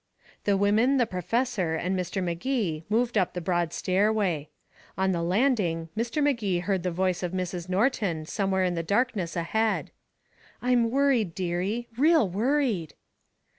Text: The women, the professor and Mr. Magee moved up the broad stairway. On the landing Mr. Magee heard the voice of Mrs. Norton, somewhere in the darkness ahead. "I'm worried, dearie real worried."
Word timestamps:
The 0.45 0.57
women, 0.57 0.97
the 0.97 1.05
professor 1.05 1.75
and 1.75 1.95
Mr. 1.95 2.23
Magee 2.23 2.83
moved 2.89 3.19
up 3.19 3.35
the 3.35 3.39
broad 3.39 3.71
stairway. 3.71 4.49
On 4.97 5.11
the 5.11 5.21
landing 5.21 5.89
Mr. 5.95 6.23
Magee 6.23 6.57
heard 6.57 6.81
the 6.81 6.89
voice 6.89 7.21
of 7.21 7.33
Mrs. 7.33 7.69
Norton, 7.69 8.25
somewhere 8.25 8.63
in 8.63 8.73
the 8.73 8.81
darkness 8.81 9.35
ahead. 9.35 9.91
"I'm 10.59 10.89
worried, 10.89 11.35
dearie 11.35 11.87
real 11.97 12.27
worried." 12.27 12.95